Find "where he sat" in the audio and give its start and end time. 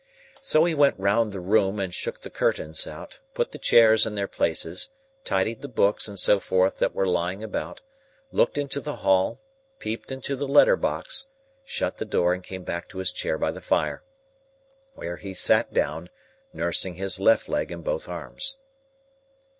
14.95-15.71